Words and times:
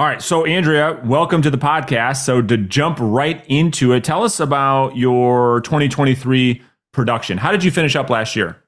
All 0.00 0.06
right. 0.06 0.22
So, 0.22 0.46
Andrea, 0.46 0.98
welcome 1.04 1.42
to 1.42 1.50
the 1.50 1.58
podcast. 1.58 2.24
So, 2.24 2.40
to 2.40 2.56
jump 2.56 2.96
right 3.02 3.44
into 3.48 3.92
it, 3.92 4.02
tell 4.02 4.24
us 4.24 4.40
about 4.40 4.96
your 4.96 5.60
2023 5.60 6.62
production. 6.90 7.36
How 7.36 7.52
did 7.52 7.62
you 7.62 7.70
finish 7.70 7.94
up 7.96 8.08
last 8.08 8.34
year? 8.34 8.64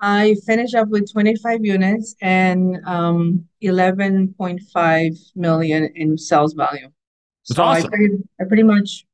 I 0.00 0.34
finished 0.44 0.74
up 0.74 0.88
with 0.88 1.12
25 1.12 1.64
units 1.64 2.16
and 2.20 2.78
um, 2.86 3.46
11.5 3.62 5.36
million 5.36 5.92
in 5.94 6.18
sales 6.18 6.54
value. 6.54 6.88
That's 7.48 7.56
so 7.56 7.62
awesome. 7.62 7.86
I 7.86 7.88
pretty, 7.88 8.14
I 8.40 8.44
pretty 8.48 8.64
much 8.64 9.06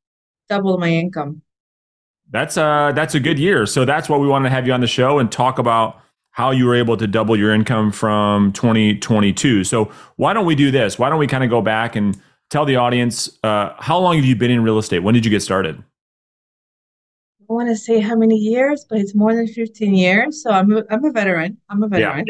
doubled 0.49 0.81
my 0.81 0.89
income. 0.89 1.43
That's 2.31 2.57
uh 2.57 2.93
that's 2.93 3.15
a 3.15 3.21
good 3.21 3.39
year. 3.39 3.67
So 3.67 3.85
that's 3.85 4.09
why 4.09 4.17
we 4.17 4.29
wanted 4.29 4.49
to 4.49 4.55
have 4.55 4.67
you 4.67 4.73
on 4.73 4.81
the 4.81 4.87
show 4.87 5.19
and 5.19 5.31
talk 5.31 5.59
about 5.59 6.01
how 6.31 6.51
you 6.51 6.67
were 6.67 6.75
able 6.75 6.97
to 6.97 7.07
double 7.07 7.37
your 7.37 7.53
income 7.53 7.91
from 7.91 8.53
2022. 8.53 9.65
So 9.65 9.91
why 10.17 10.33
don't 10.33 10.47
we 10.47 10.55
do 10.55 10.71
this? 10.71 10.99
Why 10.99 11.09
don't 11.09 11.19
we 11.19 11.27
kind 11.27 11.43
of 11.43 11.51
go 11.51 11.61
back 11.61 11.97
and 11.97 12.17
tell 12.51 12.65
the 12.65 12.77
audience 12.77 13.39
uh, 13.43 13.75
how 13.79 13.99
long 13.99 14.17
have 14.17 14.25
you 14.25 14.37
been 14.37 14.51
in 14.51 14.63
real 14.63 14.79
estate? 14.79 15.01
When 15.01 15.15
did 15.15 15.25
you 15.25 15.31
get 15.31 15.43
started? 15.43 15.83
I 17.51 17.53
want 17.53 17.71
to 17.71 17.77
say 17.77 18.01
how 18.01 18.15
many 18.15 18.37
years, 18.37 18.85
but 18.89 18.99
it's 18.99 19.15
more 19.15 19.35
than 19.35 19.47
15 19.47 19.95
years. 19.95 20.43
So 20.43 20.51
I'm 20.51 20.71
a, 20.71 20.85
I'm 20.91 21.05
a 21.05 21.11
veteran. 21.11 21.57
I'm 21.71 21.83
a 21.83 21.89
veteran. 21.89 22.27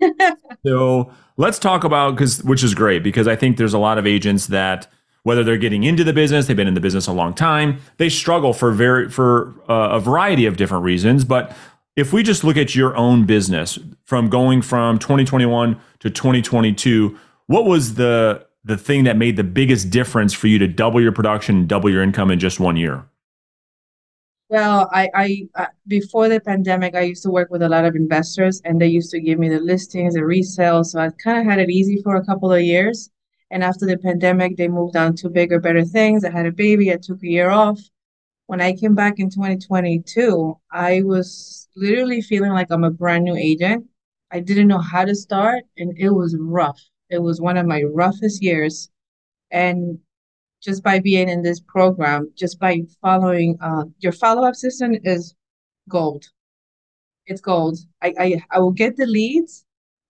Yeah. 0.00 0.30
so 0.66 1.12
let's 1.36 1.58
talk 1.58 1.84
about 1.84 2.14
because 2.14 2.42
which 2.44 2.64
is 2.64 2.74
great 2.74 3.02
because 3.02 3.28
I 3.28 3.36
think 3.36 3.58
there's 3.58 3.74
a 3.74 3.78
lot 3.78 3.98
of 3.98 4.06
agents 4.06 4.46
that 4.46 4.86
whether 5.24 5.44
they're 5.44 5.58
getting 5.58 5.84
into 5.84 6.02
the 6.02 6.12
business, 6.12 6.46
they've 6.46 6.56
been 6.56 6.66
in 6.66 6.74
the 6.74 6.80
business 6.80 7.06
a 7.06 7.12
long 7.12 7.32
time, 7.34 7.78
they 7.98 8.08
struggle 8.08 8.52
for 8.52 8.72
very 8.72 9.08
for 9.10 9.54
uh, 9.68 9.90
a 9.90 10.00
variety 10.00 10.46
of 10.46 10.56
different 10.56 10.84
reasons. 10.84 11.24
But 11.24 11.54
if 11.96 12.12
we 12.12 12.22
just 12.22 12.44
look 12.44 12.56
at 12.56 12.74
your 12.74 12.96
own 12.96 13.26
business 13.26 13.78
from 14.04 14.28
going 14.28 14.62
from 14.62 14.98
2021 14.98 15.78
to 16.00 16.10
2022, 16.10 17.18
what 17.46 17.64
was 17.64 17.94
the 17.94 18.46
the 18.64 18.76
thing 18.76 19.04
that 19.04 19.16
made 19.16 19.36
the 19.36 19.44
biggest 19.44 19.90
difference 19.90 20.32
for 20.32 20.46
you 20.46 20.56
to 20.56 20.68
double 20.68 21.00
your 21.00 21.10
production, 21.10 21.66
double 21.66 21.90
your 21.90 22.00
income 22.00 22.30
in 22.30 22.38
just 22.38 22.60
one 22.60 22.76
year? 22.76 23.04
Well, 24.48 24.88
I, 24.92 25.08
I 25.14 25.48
uh, 25.56 25.66
before 25.86 26.28
the 26.28 26.38
pandemic, 26.38 26.94
I 26.94 27.00
used 27.00 27.22
to 27.24 27.30
work 27.30 27.50
with 27.50 27.62
a 27.62 27.68
lot 27.68 27.84
of 27.84 27.96
investors, 27.96 28.60
and 28.64 28.80
they 28.80 28.86
used 28.86 29.10
to 29.10 29.20
give 29.20 29.38
me 29.38 29.48
the 29.48 29.58
listings, 29.58 30.14
the 30.14 30.20
resales. 30.20 30.86
So 30.86 31.00
I 31.00 31.10
kind 31.10 31.38
of 31.38 31.44
had 31.44 31.58
it 31.58 31.70
easy 31.70 32.00
for 32.02 32.16
a 32.16 32.24
couple 32.24 32.52
of 32.52 32.62
years. 32.62 33.10
And 33.50 33.64
after 33.64 33.84
the 33.86 33.98
pandemic, 33.98 34.56
they 34.56 34.68
moved 34.68 34.96
on 34.96 35.16
to 35.16 35.28
bigger, 35.28 35.58
better 35.58 35.84
things. 35.84 36.24
I 36.24 36.30
had 36.30 36.46
a 36.46 36.52
baby. 36.52 36.92
I 36.92 36.96
took 36.96 37.22
a 37.22 37.28
year 37.28 37.50
off. 37.50 37.80
When 38.52 38.60
I 38.60 38.74
came 38.74 38.94
back 38.94 39.18
in 39.18 39.30
2022, 39.30 40.58
I 40.70 41.00
was 41.00 41.70
literally 41.74 42.20
feeling 42.20 42.52
like 42.52 42.66
I'm 42.70 42.84
a 42.84 42.90
brand 42.90 43.24
new 43.24 43.34
agent. 43.34 43.86
I 44.30 44.40
didn't 44.40 44.68
know 44.68 44.76
how 44.78 45.06
to 45.06 45.14
start, 45.14 45.64
and 45.78 45.96
it 45.96 46.10
was 46.10 46.36
rough. 46.38 46.78
It 47.08 47.22
was 47.22 47.40
one 47.40 47.56
of 47.56 47.64
my 47.64 47.82
roughest 47.82 48.42
years. 48.42 48.90
And 49.50 49.98
just 50.62 50.82
by 50.82 50.98
being 50.98 51.30
in 51.30 51.40
this 51.40 51.60
program, 51.60 52.30
just 52.36 52.58
by 52.58 52.82
following 53.00 53.56
uh, 53.62 53.84
your 54.00 54.12
follow-up 54.12 54.54
system 54.54 54.96
is 55.02 55.34
gold. 55.88 56.26
It's 57.24 57.40
gold. 57.40 57.78
I, 58.02 58.12
I 58.18 58.42
I 58.50 58.58
will 58.58 58.72
get 58.72 58.98
the 58.98 59.06
leads, 59.06 59.64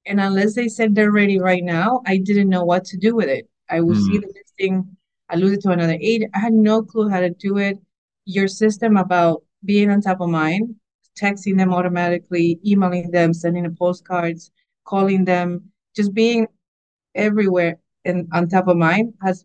and 0.04 0.20
unless 0.20 0.56
they 0.56 0.66
said 0.66 0.96
they're 0.96 1.12
ready 1.12 1.38
right 1.38 1.62
now, 1.62 2.02
I 2.06 2.16
didn't 2.16 2.48
know 2.48 2.64
what 2.64 2.84
to 2.86 2.96
do 2.96 3.14
with 3.14 3.28
it. 3.28 3.48
I 3.70 3.82
will 3.82 3.94
see 3.94 4.18
the 4.18 4.34
listing, 4.34 4.96
I 5.28 5.36
lose 5.36 5.52
it 5.52 5.62
to 5.62 5.70
another 5.70 5.96
agent. 6.00 6.32
I 6.34 6.40
had 6.40 6.52
no 6.52 6.82
clue 6.82 7.08
how 7.08 7.20
to 7.20 7.30
do 7.30 7.58
it. 7.58 7.78
Your 8.24 8.48
system 8.48 8.96
about 8.96 9.42
being 9.64 9.90
on 9.90 10.00
top 10.00 10.20
of 10.20 10.28
mind, 10.28 10.74
texting 11.18 11.56
them 11.56 11.72
automatically, 11.72 12.60
emailing 12.64 13.10
them, 13.10 13.32
sending 13.34 13.64
them 13.64 13.76
postcards, 13.76 14.50
calling 14.84 15.24
them, 15.24 15.70
just 15.94 16.14
being 16.14 16.46
everywhere 17.14 17.78
and 18.04 18.28
on 18.32 18.48
top 18.48 18.68
of 18.68 18.76
mind 18.76 19.14
has 19.22 19.44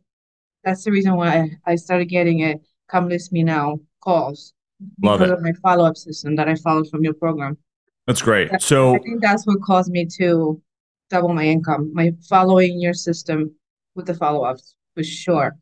that's 0.64 0.84
the 0.84 0.92
reason 0.92 1.16
why 1.16 1.38
I, 1.66 1.72
I 1.72 1.76
started 1.76 2.06
getting 2.06 2.40
it 2.40 2.62
come 2.88 3.10
list 3.10 3.32
me 3.32 3.44
now 3.44 3.80
calls 4.02 4.54
Love 5.02 5.20
because 5.20 5.32
it. 5.32 5.38
of 5.38 5.42
my 5.42 5.54
follow-up 5.62 5.98
system 5.98 6.36
that 6.36 6.48
I 6.48 6.56
followed 6.56 6.90
from 6.90 7.04
your 7.04 7.14
program. 7.14 7.58
That's 8.06 8.22
great. 8.22 8.52
I 8.54 8.58
So 8.60 8.96
I 8.96 9.00
think 9.00 9.22
that's 9.22 9.46
what 9.46 9.62
caused 9.62 9.92
me 9.92 10.06
to 10.18 10.62
double 11.10 11.34
my 11.34 11.44
income, 11.44 11.92
my 11.94 12.12
following 12.30 12.80
your 12.80 12.94
system 12.94 13.56
with 13.96 14.06
the 14.06 14.14
follow-ups 14.14 14.76
for 14.94 15.04
sure. 15.04 15.58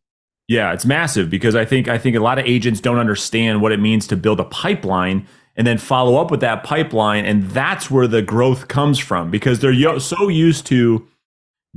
Yeah, 0.47 0.73
it's 0.73 0.85
massive 0.85 1.29
because 1.29 1.55
I 1.55 1.65
think 1.65 1.87
I 1.87 1.97
think 1.97 2.15
a 2.15 2.19
lot 2.19 2.37
of 2.37 2.45
agents 2.45 2.79
don't 2.79 2.99
understand 2.99 3.61
what 3.61 3.71
it 3.71 3.79
means 3.79 4.05
to 4.07 4.15
build 4.15 4.39
a 4.39 4.43
pipeline 4.45 5.27
and 5.55 5.65
then 5.65 5.77
follow 5.77 6.17
up 6.21 6.29
with 6.29 6.41
that 6.41 6.63
pipeline, 6.63 7.25
and 7.25 7.49
that's 7.51 7.89
where 7.89 8.07
the 8.07 8.21
growth 8.21 8.67
comes 8.67 8.99
from 8.99 9.31
because 9.31 9.59
they're 9.59 9.71
yo- 9.71 9.97
so 9.97 10.27
used 10.27 10.65
to 10.67 11.07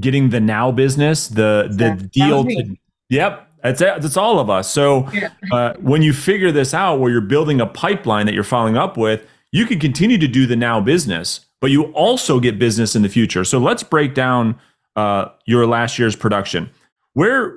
getting 0.01 0.31
the 0.31 0.41
now 0.41 0.71
business, 0.71 1.29
the 1.29 1.69
the. 1.71 2.09
Deal. 2.13 2.45
To, 2.45 2.77
yep, 3.09 3.49
that's 3.63 3.81
it. 3.81 4.03
That's 4.03 4.17
all 4.17 4.39
of 4.39 4.51
us. 4.51 4.71
So 4.71 5.09
Yeah. 5.13 5.31
uh, 5.53 5.75
when 5.81 6.03
you 6.03 6.13
figure 6.13 6.53
this 6.53 6.75
out, 6.75 7.01
where 7.01 7.11
you're 7.11 7.21
building 7.23 7.61
a 7.61 7.67
pipeline 7.67 8.27
that 8.27 8.35
you're 8.35 8.45
following 8.45 8.77
up 8.77 8.97
with, 8.99 9.25
you 9.51 9.65
can 9.65 9.79
continue 9.79 10.19
to 10.19 10.29
do 10.29 10.45
the 10.47 10.57
now 10.57 10.81
business, 10.81 11.41
but 11.61 11.71
you 11.71 11.85
also 11.95 12.39
get 12.41 12.59
business 12.59 12.95
in 12.95 13.03
the 13.03 13.09
future. 13.09 13.45
So 13.45 13.59
let's 13.59 13.83
break 13.83 14.13
down 14.15 14.59
uh, 14.95 15.27
your 15.47 15.67
last 15.67 15.99
year's 15.99 16.15
production. 16.17 16.69
Where 17.15 17.57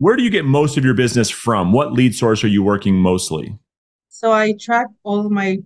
where 0.00 0.16
do 0.16 0.22
you 0.22 0.30
get 0.30 0.46
most 0.46 0.78
of 0.78 0.84
your 0.84 0.94
business 0.94 1.28
from? 1.28 1.72
What 1.72 1.92
lead 1.92 2.14
source 2.14 2.42
are 2.42 2.48
you 2.48 2.62
working 2.62 2.96
mostly? 2.96 3.54
So 4.08 4.32
I 4.32 4.54
track 4.58 4.86
all 5.04 5.26
of 5.26 5.30
my 5.30 5.58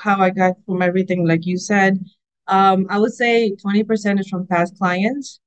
how 0.00 0.20
I 0.20 0.30
got 0.30 0.54
from 0.64 0.80
everything, 0.80 1.26
like 1.28 1.44
you 1.44 1.58
said. 1.58 2.02
Um, 2.46 2.86
I 2.88 2.98
would 2.98 3.12
say 3.12 3.54
20% 3.56 4.20
is 4.20 4.28
from 4.28 4.46
past 4.46 4.78
clients, 4.78 5.40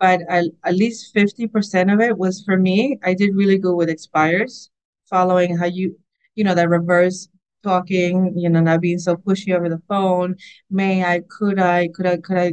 but 0.00 0.20
I, 0.30 0.44
at 0.64 0.74
least 0.74 1.14
50% 1.14 1.92
of 1.92 2.00
it 2.00 2.16
was 2.16 2.42
for 2.46 2.56
me. 2.56 2.98
I 3.04 3.12
did 3.12 3.36
really 3.36 3.58
good 3.58 3.74
with 3.74 3.90
expires, 3.90 4.70
following 5.10 5.54
how 5.54 5.66
you, 5.66 5.98
you 6.34 6.44
know, 6.44 6.54
that 6.54 6.70
reverse 6.70 7.28
talking, 7.62 8.32
you 8.38 8.48
know, 8.48 8.60
not 8.60 8.80
being 8.80 8.98
so 8.98 9.16
pushy 9.16 9.54
over 9.54 9.68
the 9.68 9.82
phone. 9.86 10.36
May 10.70 11.04
I, 11.04 11.20
could 11.28 11.60
I, 11.60 11.88
could 11.88 12.06
I, 12.06 12.16
could 12.16 12.38
I, 12.38 12.52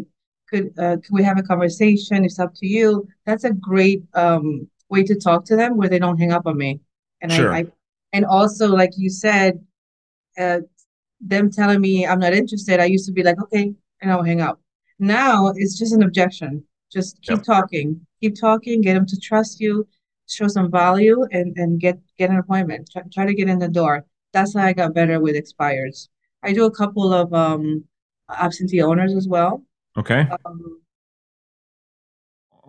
could, 0.49 0.73
uh, 0.77 0.97
could 0.97 1.13
we 1.13 1.23
have 1.23 1.39
a 1.39 1.43
conversation? 1.43 2.25
It's 2.25 2.39
up 2.39 2.53
to 2.55 2.67
you. 2.67 3.07
That's 3.25 3.45
a 3.45 3.53
great 3.53 4.03
um, 4.15 4.67
way 4.93 5.03
to 5.03 5.15
talk 5.27 5.41
to 5.45 5.55
them 5.61 5.71
where 5.77 5.89
they 5.91 5.99
don't 6.03 6.19
hang 6.23 6.31
up 6.37 6.45
on 6.51 6.55
me. 6.65 6.71
And 7.21 7.31
Sure. 7.31 7.51
I, 7.53 7.59
I, 7.59 7.65
and 8.15 8.25
also, 8.37 8.65
like 8.81 8.91
you 9.03 9.09
said, 9.09 9.51
uh, 10.43 10.59
them 11.33 11.45
telling 11.51 11.81
me 11.87 12.05
I'm 12.09 12.19
not 12.25 12.33
interested, 12.41 12.79
I 12.79 12.85
used 12.95 13.05
to 13.09 13.11
be 13.19 13.23
like, 13.23 13.39
okay, 13.45 13.65
and 14.01 14.11
I'll 14.11 14.23
hang 14.31 14.41
up. 14.49 14.57
Now 14.99 15.35
it's 15.61 15.75
just 15.81 15.93
an 15.97 16.03
objection. 16.03 16.51
Just 16.97 17.11
keep 17.21 17.37
Yep. 17.37 17.45
talking, 17.53 17.87
keep 18.21 18.35
talking, 18.47 18.75
get 18.81 18.93
them 18.97 19.07
to 19.13 19.17
trust 19.29 19.53
you, 19.63 19.73
show 20.35 20.47
some 20.57 20.69
value, 20.83 21.17
and 21.37 21.49
and 21.61 21.71
get 21.85 21.97
get 22.19 22.29
an 22.33 22.37
appointment. 22.43 22.81
Try, 22.91 23.01
try 23.15 23.25
to 23.25 23.33
get 23.39 23.49
in 23.53 23.59
the 23.65 23.71
door. 23.79 23.95
That's 24.33 24.51
how 24.55 24.63
I 24.69 24.73
got 24.81 24.93
better 24.99 25.17
with 25.25 25.35
expires. 25.35 25.97
I 26.47 26.49
do 26.57 26.63
a 26.71 26.75
couple 26.81 27.07
of 27.21 27.27
um 27.45 27.63
absentee 28.45 28.81
owners 28.89 29.13
as 29.21 29.27
well. 29.35 29.53
Okay, 30.01 30.21
Um, 30.45 30.59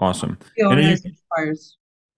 awesome. 0.07 0.39
the 0.57 0.69
And 0.71 0.79
are 0.79 0.83
you- 0.83 0.97
expires. 1.13 1.63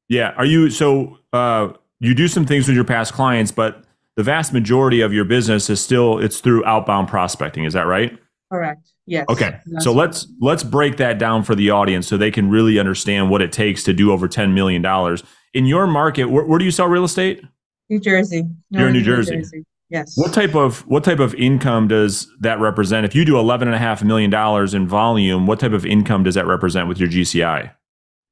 Yeah, 0.09 0.33
are 0.37 0.44
you 0.44 0.71
so 0.71 1.19
uh, 1.33 1.69
you 2.00 2.15
do 2.15 2.28
some 2.28 2.47
things 2.47 2.67
with 2.69 2.77
your 2.77 2.84
past 2.84 3.12
clients, 3.12 3.50
but 3.50 3.84
the 4.17 4.22
vast 4.22 4.53
majority 4.53 5.00
of 5.00 5.12
your 5.12 5.25
business 5.25 5.69
is 5.69 5.81
still 5.81 6.19
it's 6.19 6.41
through 6.41 6.65
outbound 6.65 7.09
prospecting. 7.09 7.65
Is 7.65 7.75
that 7.75 7.87
right? 7.87 8.19
Correct. 8.50 8.89
Yes. 9.06 9.27
Okay. 9.28 9.59
That's 9.66 9.84
So 9.84 9.93
let's 9.93 10.27
let's 10.41 10.62
break 10.62 10.97
that 10.99 11.19
down 11.19 11.43
for 11.43 11.55
the 11.55 11.71
audience 11.71 12.06
so 12.06 12.16
they 12.16 12.31
can 12.31 12.49
really 12.49 12.78
understand 12.78 13.31
what 13.31 13.43
it 13.43 13.53
takes 13.53 13.83
to 13.84 13.93
do 13.93 14.12
over 14.12 14.28
10 14.28 14.55
million 14.55 14.83
dollars. 14.83 15.22
In 15.55 15.66
your 15.66 15.87
market, 15.87 16.27
where, 16.27 16.45
where 16.45 16.59
do 16.59 16.65
you 16.65 16.71
sell 16.71 16.87
real 16.87 17.05
estate? 17.05 17.43
New 17.89 18.00
Jersey. 18.00 18.45
You're 18.71 18.89
in 18.89 18.95
New 18.95 19.03
Northern 19.05 19.43
Jersey. 19.43 19.65
Yes. 19.89 20.16
What 20.16 20.33
type 20.33 20.55
of 20.55 20.81
what 20.87 21.05
type 21.05 21.21
of 21.21 21.34
income 21.34 21.89
does 21.89 22.28
that 22.41 22.59
represent? 22.59 23.05
If 23.05 23.15
you 23.15 23.25
do 23.25 23.39
11 23.39 23.69
and 23.69 23.75
a 23.75 23.78
half 23.78 24.03
million 24.03 24.31
dollars 24.31 24.75
in 24.75 24.89
volume, 24.89 25.47
what 25.47 25.61
type 25.61 25.72
of 25.72 25.87
income 25.87 26.25
does 26.25 26.34
that 26.34 26.47
represent 26.47 26.89
with 26.89 26.99
your 26.99 27.09
GCI? 27.09 27.72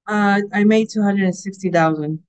Uh, 0.06 0.42
I 0.52 0.64
made 0.64 0.90
two 0.90 1.02
hundred 1.02 1.24
and 1.24 1.34
sixty 1.34 1.70
thousand. 1.70 2.22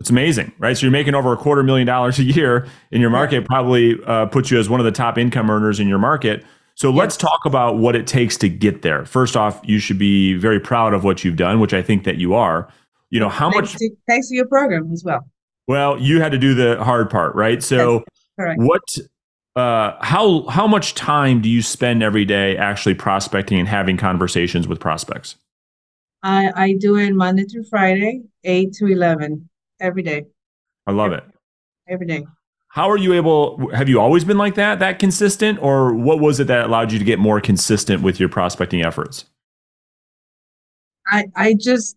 It's 0.00 0.10
amazing, 0.10 0.52
right? 0.58 0.76
So 0.76 0.86
you're 0.86 0.92
making 0.92 1.14
over 1.14 1.32
a 1.32 1.36
quarter 1.36 1.62
million 1.62 1.86
dollars 1.86 2.18
a 2.18 2.24
year 2.24 2.66
in 2.90 3.00
your 3.00 3.10
market, 3.10 3.46
probably 3.46 3.96
uh, 4.04 4.26
puts 4.26 4.50
you 4.50 4.58
as 4.58 4.68
one 4.68 4.80
of 4.80 4.84
the 4.84 4.92
top 4.92 5.16
income 5.16 5.48
earners 5.50 5.80
in 5.80 5.88
your 5.88 5.98
market. 5.98 6.44
So 6.74 6.90
let's 6.90 7.16
talk 7.16 7.42
about 7.46 7.78
what 7.78 7.94
it 7.94 8.06
takes 8.06 8.36
to 8.38 8.48
get 8.48 8.82
there. 8.82 9.04
First 9.04 9.36
off, 9.36 9.60
you 9.62 9.78
should 9.78 9.98
be 9.98 10.34
very 10.34 10.58
proud 10.58 10.92
of 10.92 11.04
what 11.04 11.22
you've 11.22 11.36
done, 11.36 11.60
which 11.60 11.72
I 11.72 11.80
think 11.80 12.02
that 12.02 12.16
you 12.16 12.34
are. 12.34 12.68
You 13.10 13.20
know, 13.20 13.28
how 13.28 13.50
Thanks 13.52 13.74
much, 13.74 13.78
to, 13.78 13.90
thanks 14.08 14.28
to 14.30 14.34
your 14.34 14.46
program 14.46 14.90
as 14.92 15.04
well. 15.04 15.20
well, 15.68 15.96
you 16.00 16.20
had 16.20 16.32
to 16.32 16.38
do 16.38 16.52
the 16.52 16.82
hard 16.82 17.08
part, 17.10 17.32
right? 17.36 17.62
So 17.62 18.02
Correct. 18.36 18.60
what, 18.60 18.82
uh, 19.54 19.96
how, 20.00 20.42
how 20.48 20.66
much 20.66 20.94
time 20.94 21.40
do 21.40 21.48
you 21.48 21.62
spend 21.62 22.02
every 22.02 22.24
day 22.24 22.56
actually 22.56 22.94
prospecting 22.94 23.60
and 23.60 23.68
having 23.68 23.96
conversations 23.96 24.66
with 24.66 24.80
prospects? 24.80 25.36
I, 26.24 26.50
I 26.56 26.72
do 26.74 26.96
it 26.96 27.12
Monday 27.12 27.44
through 27.44 27.64
Friday, 27.64 28.22
8 28.44 28.72
to 28.74 28.86
11, 28.86 29.48
every 29.78 30.02
day, 30.02 30.24
I 30.86 30.92
love 30.92 31.12
it. 31.12 31.24
every 31.86 32.06
day. 32.06 32.26
How 32.68 32.90
are 32.90 32.96
you 32.96 33.12
able? 33.12 33.70
Have 33.72 33.88
you 33.88 34.00
always 34.00 34.24
been 34.24 34.38
like 34.38 34.56
that, 34.56 34.80
that 34.80 34.98
consistent, 34.98 35.62
or 35.62 35.94
what 35.94 36.18
was 36.20 36.40
it 36.40 36.46
that 36.48 36.64
allowed 36.66 36.90
you 36.92 36.98
to 36.98 37.04
get 37.04 37.18
more 37.18 37.40
consistent 37.40 38.02
with 38.02 38.18
your 38.18 38.28
prospecting 38.28 38.82
efforts? 38.82 39.26
I, 41.06 41.26
I 41.36 41.54
just, 41.54 41.96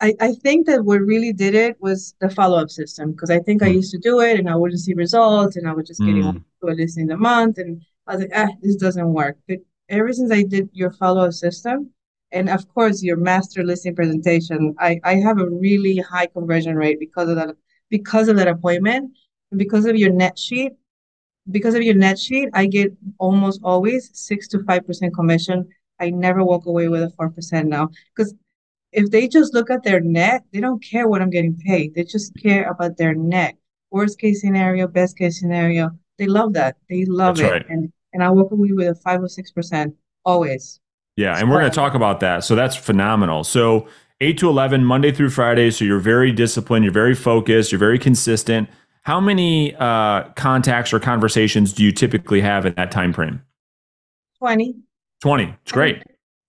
I, 0.00 0.14
I 0.20 0.32
think 0.34 0.66
that 0.66 0.84
what 0.84 1.00
really 1.00 1.32
did 1.32 1.54
it 1.54 1.76
was 1.80 2.14
the 2.20 2.28
follow-up 2.30 2.70
system 2.70 3.12
because 3.12 3.30
I 3.30 3.38
think 3.40 3.62
I 3.62 3.70
Mm. 3.70 3.74
used 3.76 3.92
to 3.92 3.98
do 3.98 4.20
it 4.20 4.38
and 4.38 4.48
I 4.50 4.56
wouldn't 4.56 4.80
see 4.80 4.94
results 4.94 5.56
and 5.56 5.68
I 5.68 5.72
was 5.72 5.86
just 5.86 6.04
getting 6.04 6.22
Mm, 6.24 6.44
to 6.60 6.68
a 6.68 6.72
listing 6.74 7.10
a 7.10 7.16
month 7.16 7.58
and 7.58 7.82
I 8.06 8.12
was 8.16 8.20
like, 8.22 8.30
ah, 8.34 8.48
this 8.62 8.76
doesn't 8.76 9.12
work. 9.12 9.38
But 9.46 9.58
ever 9.88 10.12
since 10.12 10.30
I 10.32 10.42
did 10.42 10.68
your 10.72 10.90
follow-up 10.92 11.32
system, 11.32 11.90
and 12.32 12.48
of 12.48 12.68
course 12.74 13.02
your 13.02 13.16
master 13.16 13.64
listing 13.64 13.94
presentation, 13.94 14.74
I, 14.78 15.00
I 15.04 15.14
have 15.16 15.40
a 15.40 15.48
really 15.48 15.98
high 15.98 16.26
conversion 16.26 16.76
rate 16.76 17.00
because 17.00 17.28
of 17.28 17.36
that 17.36 17.56
because 17.90 18.28
of 18.28 18.36
that 18.36 18.48
appointment 18.48 19.16
and 19.50 19.58
because 19.58 19.86
of 19.86 19.96
your 19.96 20.12
net 20.12 20.38
sheet. 20.38 20.72
Because 21.50 21.74
of 21.74 21.82
your 21.82 21.94
net 21.94 22.18
sheet, 22.18 22.50
I 22.52 22.66
get 22.66 22.92
almost 23.18 23.60
always 23.64 24.10
six 24.12 24.48
to 24.48 24.62
five 24.64 24.86
percent 24.86 25.14
commission. 25.14 25.66
I 25.98 26.10
never 26.10 26.44
walk 26.44 26.66
away 26.66 26.88
with 26.88 27.02
a 27.02 27.10
four 27.16 27.30
percent 27.30 27.68
now 27.68 27.88
because 28.14 28.34
if 28.92 29.10
they 29.10 29.28
just 29.28 29.54
look 29.54 29.70
at 29.70 29.82
their 29.82 30.00
net, 30.00 30.44
they 30.52 30.60
don't 30.60 30.82
care 30.82 31.08
what 31.08 31.22
I'm 31.22 31.30
getting 31.30 31.56
paid. 31.56 31.94
They 31.94 32.04
just 32.04 32.32
care 32.36 32.68
about 32.68 32.96
their 32.96 33.14
net. 33.14 33.56
Worst 33.90 34.18
case 34.18 34.42
scenario, 34.42 34.86
best 34.86 35.16
case 35.16 35.40
scenario. 35.40 35.90
They 36.18 36.26
love 36.26 36.52
that. 36.54 36.76
They 36.90 37.04
love 37.06 37.36
that's 37.36 37.48
it. 37.48 37.52
right. 37.52 37.66
And 37.70 37.92
and 38.12 38.22
I 38.22 38.28
walk 38.30 38.52
away 38.52 38.72
with 38.72 38.88
a 38.88 38.94
five 38.94 39.22
or 39.22 39.28
six 39.28 39.50
percent 39.50 39.94
always. 40.24 40.80
Yeah, 41.18 41.36
and 41.36 41.50
we're 41.50 41.58
going 41.58 41.68
to 41.68 41.74
talk 41.74 41.94
about 41.94 42.20
that. 42.20 42.44
So 42.44 42.54
that's 42.54 42.76
phenomenal. 42.76 43.42
So 43.42 43.88
8 44.20 44.38
to 44.38 44.48
11 44.48 44.84
Monday 44.84 45.10
through 45.10 45.30
Friday, 45.30 45.72
so 45.72 45.84
you're 45.84 45.98
very 45.98 46.30
disciplined, 46.30 46.84
you're 46.84 46.92
very 46.92 47.16
focused, 47.16 47.72
you're 47.72 47.78
very 47.80 47.98
consistent. 47.98 48.68
How 49.02 49.18
many 49.18 49.74
uh, 49.74 50.28
contacts 50.36 50.92
or 50.92 51.00
conversations 51.00 51.72
do 51.72 51.82
you 51.82 51.90
typically 51.90 52.40
have 52.42 52.66
in 52.66 52.74
that 52.74 52.92
time 52.92 53.12
frame? 53.12 53.42
20, 54.38 54.76
20. 55.20 55.56
It's 55.60 55.72
great. 55.72 56.04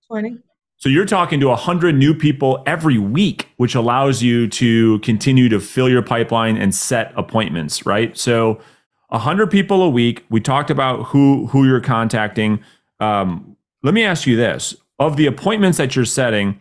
20. 0.06 0.38
So 0.78 0.88
you're 0.88 1.08
talking 1.08 1.40
to 1.40 1.48
100 1.48 1.96
new 1.96 2.14
people 2.14 2.62
every 2.68 3.00
week, 3.00 3.50
which 3.58 3.74
allows 3.74 4.22
you 4.22 4.48
to 4.50 5.00
continue 5.00 5.50
to 5.50 5.60
fill 5.60 5.90
your 5.90 6.04
pipeline 6.04 6.58
and 6.58 6.76
set 6.76 7.12
appointments, 7.18 7.88
right? 7.88 8.16
So 8.16 8.62
100 9.08 9.50
people 9.50 9.82
a 9.82 9.90
week. 9.90 10.26
We 10.30 10.40
talked 10.42 10.70
about 10.70 11.06
who 11.08 11.48
who 11.48 11.66
you're 11.66 11.82
contacting. 11.82 12.64
Um, 13.00 13.56
let 13.84 13.94
me 13.94 14.04
ask 14.04 14.28
you 14.28 14.36
this: 14.36 14.76
of 15.00 15.18
the 15.18 15.26
appointments 15.26 15.78
that 15.78 15.96
you're 15.96 16.06
setting, 16.06 16.60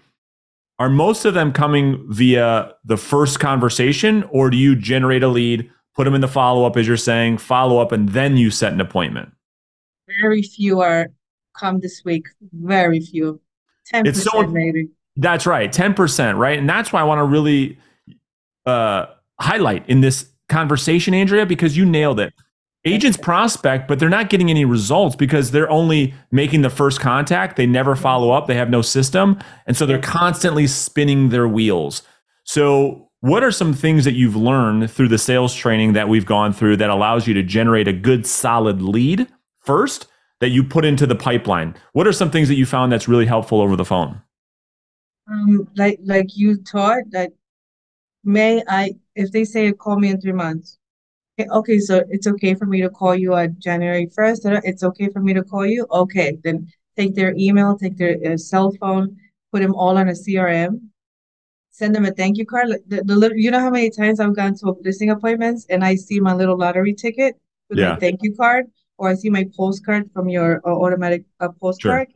are 0.79 0.89
most 0.89 1.25
of 1.25 1.35
them 1.35 1.53
coming 1.53 2.05
via 2.09 2.73
the 2.85 2.97
first 2.97 3.41
conversation, 3.41 4.23
or 4.31 4.51
do 4.51 4.57
you 4.57 4.77
generate 4.77 5.23
a 5.23 5.29
lead, 5.29 5.71
put 5.95 6.05
them 6.05 6.15
in 6.15 6.21
the 6.21 6.29
follow 6.29 6.65
up, 6.65 6.77
as 6.77 6.87
you're 6.87 6.97
saying, 6.97 7.39
follow 7.39 7.79
up, 7.79 7.93
and 7.93 8.11
then 8.11 8.37
you 8.37 8.51
set 8.51 8.73
an 8.73 8.81
appointment? 8.81 9.33
Very 10.23 10.43
few 10.43 10.81
are 10.81 11.09
come 11.59 11.81
this 11.81 12.03
week. 12.05 12.27
Very 12.53 13.01
few. 13.01 13.41
10% 13.93 14.07
It's 14.07 14.23
so- 14.23 14.47
maybe. 14.47 14.89
That's 15.21 15.47
right, 15.47 15.73
ten 15.73 15.95
percent, 15.95 16.39
right? 16.39 16.57
And 16.57 16.69
that's 16.69 16.93
why 16.93 17.01
I 17.01 17.05
want 17.05 17.19
to 17.19 17.25
really 17.25 17.77
uh, 18.67 19.07
highlight 19.41 19.89
in 19.89 20.01
this 20.01 20.31
conversation, 20.49 21.13
Andrea, 21.13 21.45
because 21.45 21.77
you 21.77 21.85
nailed 21.85 22.21
it. 22.21 22.33
Agents 22.85 23.17
prospect, 23.17 23.89
but 23.89 23.99
they're 23.99 24.09
not 24.09 24.31
getting 24.31 24.51
any 24.51 24.65
results 24.65 25.17
because 25.17 25.51
they're 25.51 25.71
only 25.71 26.15
making 26.31 26.63
the 26.63 26.71
first 26.71 27.01
contact. 27.01 27.57
They 27.57 27.67
never 27.67 27.97
follow 27.97 28.31
up. 28.31 28.47
They 28.47 28.55
have 28.55 28.71
no 28.71 28.83
system, 28.83 29.39
and 29.67 29.77
so 29.77 29.85
they're 29.85 30.01
constantly 30.01 30.67
spinning 30.67 31.31
their 31.31 31.49
wheels. 31.49 32.03
So, 32.45 33.11
what 33.21 33.43
are 33.43 33.51
some 33.51 33.75
things 33.75 34.05
that 34.05 34.15
you've 34.15 34.37
learned 34.37 34.91
through 34.93 35.09
the 35.09 35.19
sales 35.19 35.55
training 35.55 35.95
that 35.95 36.09
we've 36.09 36.25
gone 36.25 36.53
through 36.53 36.77
that 36.77 36.89
allows 36.89 37.27
you 37.27 37.35
to 37.35 37.43
generate 37.43 37.89
a 37.89 37.93
good, 37.93 38.25
solid 38.27 38.81
lead 38.81 39.27
first 39.61 40.07
that 40.39 40.51
you 40.51 40.63
put 40.63 40.85
into 40.85 41.05
the 41.05 41.17
pipeline? 41.17 41.75
What 41.95 42.07
are 42.07 42.13
some 42.13 42.31
things 42.31 42.47
that 42.47 42.55
you 42.55 42.65
found 42.65 42.93
that's 42.93 43.09
really 43.09 43.27
helpful 43.27 43.61
over 43.61 43.75
the 43.75 43.85
phone? 43.85 44.23
Um, 45.31 45.69
like 45.77 45.99
like 46.05 46.37
you 46.37 46.63
taught 46.63 47.11
that 47.11 47.33
may 48.25 48.63
I 48.69 48.95
if 49.15 49.33
they 49.33 49.45
say 49.45 49.73
call 49.73 49.99
me 49.99 50.11
in 50.11 50.21
three 50.21 50.33
months. 50.33 50.79
Okay, 51.47 51.79
so 51.79 52.03
it's 52.11 52.27
okay 52.27 52.55
for 52.55 52.67
me 52.67 52.81
to 52.83 52.91
call 52.91 53.15
you 53.15 53.35
on 53.35 53.55
January 53.59 54.07
1st. 54.15 54.45
uh, 54.47 54.61
It's 54.65 54.83
okay 54.83 55.09
for 55.09 55.21
me 55.21 55.33
to 55.35 55.45
call 55.45 55.67
you. 55.67 55.87
Okay, 55.91 56.39
then 56.43 56.67
take 56.97 57.15
their 57.15 57.33
email, 57.37 57.79
take 57.79 57.97
their 57.97 58.17
uh, 58.27 58.37
cell 58.37 58.73
phone, 58.81 59.17
put 59.53 59.61
them 59.63 59.75
all 59.75 59.97
on 59.97 60.09
a 60.09 60.15
CRM, 60.15 60.91
send 61.71 61.95
them 61.95 62.05
a 62.07 62.11
thank 62.11 62.39
you 62.39 62.45
card. 62.45 62.69
The, 62.89 63.03
the 63.05 63.33
you 63.37 63.51
know 63.51 63.61
how 63.61 63.71
many 63.71 63.91
times 63.91 64.19
I've 64.19 64.35
gone 64.35 64.55
to 64.57 64.71
a 64.71 64.75
listing 64.83 65.11
appointments 65.11 65.67
and 65.71 65.85
I 65.85 65.95
see 65.95 66.19
my 66.19 66.35
little 66.35 66.59
lottery 66.59 66.95
ticket 66.95 67.37
with 67.71 67.79
Yeah. 67.79 67.91
my 67.95 68.01
thank 68.01 68.23
you 68.23 68.35
card, 68.35 68.67
or 68.99 69.09
I 69.11 69.15
see 69.15 69.31
my 69.31 69.47
postcard 69.57 70.11
from 70.13 70.29
your 70.29 70.61
uh, 70.67 70.71
automatic 70.71 71.25
uh, 71.41 71.49
postcard, 71.61 72.09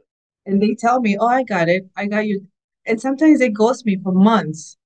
and 0.47 0.61
they 0.61 0.75
tell 0.75 1.01
me, 1.01 1.17
"Oh, 1.17 1.29
I 1.29 1.45
got 1.45 1.69
it. 1.69 1.89
I 1.97 2.07
got 2.07 2.27
you." 2.27 2.47
And 2.87 3.01
sometimes 3.01 3.39
they 3.39 3.51
ghost 3.51 3.87
me 3.87 3.99
for 4.03 4.13
months. 4.13 4.77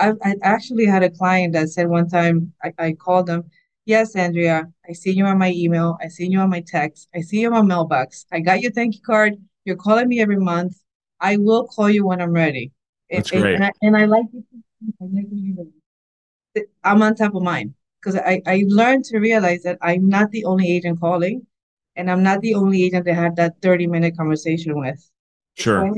I've 0.00 0.16
I 0.24 0.34
actually 0.42 0.86
had 0.86 1.02
a 1.02 1.10
client 1.10 1.52
that 1.52 1.68
said 1.68 1.88
one 1.88 2.08
time 2.08 2.52
I, 2.64 2.72
I 2.78 2.92
called 2.92 3.26
them, 3.26 3.44
Yes, 3.84 4.14
Andrea, 4.16 4.66
I 4.88 4.92
see 4.92 5.10
you 5.10 5.24
on 5.24 5.38
my 5.38 5.50
email, 5.50 5.98
I 6.00 6.08
see 6.08 6.26
you 6.26 6.40
on 6.40 6.50
my 6.50 6.62
text, 6.66 7.08
I 7.14 7.20
see 7.20 7.40
you 7.40 7.48
on 7.48 7.52
my 7.52 7.74
mailbox. 7.74 8.26
I 8.32 8.40
got 8.40 8.60
your 8.60 8.72
thank 8.72 8.94
you 8.94 9.00
card. 9.02 9.34
You're 9.64 9.76
calling 9.76 10.08
me 10.08 10.20
every 10.20 10.38
month. 10.38 10.76
I 11.20 11.36
will 11.36 11.66
call 11.68 11.90
you 11.90 12.06
when 12.06 12.20
I'm 12.20 12.32
ready. 12.32 12.72
And, 13.10 13.18
That's 13.18 13.32
and, 13.32 13.42
great. 13.42 13.54
and 13.56 13.64
I, 13.64 13.70
and 13.82 13.96
I 13.96 14.04
like 14.06 14.26
it. 14.32 14.44
I 15.00 15.04
like 15.04 15.26
you. 15.30 15.72
I 16.56 16.90
am 16.90 17.02
on 17.02 17.14
top 17.14 17.34
of 17.34 17.42
mine 17.42 17.74
because 18.00 18.16
I, 18.16 18.40
I 18.46 18.64
learned 18.66 19.04
to 19.06 19.18
realize 19.18 19.62
that 19.62 19.78
I'm 19.82 20.08
not 20.08 20.30
the 20.30 20.44
only 20.44 20.70
agent 20.70 21.00
calling 21.00 21.46
and 21.96 22.10
I'm 22.10 22.22
not 22.22 22.40
the 22.40 22.54
only 22.54 22.82
agent 22.84 23.04
that 23.04 23.14
had 23.14 23.36
that 23.36 23.60
30 23.62 23.86
minute 23.86 24.16
conversation 24.16 24.78
with. 24.78 25.10
Sure. 25.56 25.92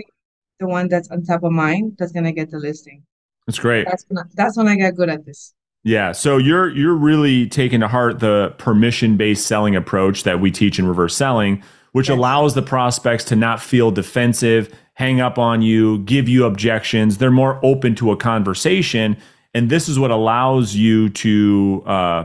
the 0.58 0.66
one 0.66 0.88
that's 0.88 1.10
on 1.10 1.24
top 1.24 1.44
of 1.44 1.52
mine 1.52 1.94
that's 1.98 2.12
gonna 2.12 2.32
get 2.32 2.50
the 2.50 2.58
listing. 2.58 3.02
That's 3.46 3.58
great. 3.58 3.86
That's 3.86 4.04
when 4.08 4.18
I, 4.18 4.22
that's 4.34 4.56
when 4.56 4.68
I 4.68 4.76
got 4.76 4.94
good 4.94 5.08
at 5.08 5.24
this. 5.26 5.52
Yeah, 5.84 6.12
so 6.12 6.36
you're 6.36 6.70
you're 6.70 6.94
really 6.94 7.48
taking 7.48 7.80
to 7.80 7.88
heart 7.88 8.20
the 8.20 8.54
permission-based 8.58 9.44
selling 9.44 9.74
approach 9.74 10.22
that 10.22 10.40
we 10.40 10.50
teach 10.52 10.78
in 10.78 10.86
reverse 10.86 11.16
selling, 11.16 11.62
which 11.90 12.08
Yes. 12.08 12.16
allows 12.16 12.54
the 12.54 12.62
prospects 12.62 13.24
to 13.24 13.36
not 13.36 13.60
feel 13.60 13.90
defensive, 13.90 14.72
hang 14.94 15.20
up 15.20 15.38
on 15.38 15.60
you, 15.60 15.98
give 16.00 16.28
you 16.28 16.44
objections. 16.44 17.18
They're 17.18 17.32
more 17.32 17.58
open 17.64 17.96
to 17.96 18.12
a 18.12 18.16
conversation, 18.16 19.16
and 19.54 19.70
this 19.70 19.88
is 19.88 19.98
what 19.98 20.12
allows 20.12 20.76
you 20.76 21.08
to 21.08 21.82
uh, 21.84 22.24